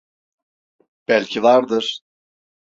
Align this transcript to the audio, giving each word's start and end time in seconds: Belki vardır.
Belki 1.07 1.43
vardır. 1.43 1.99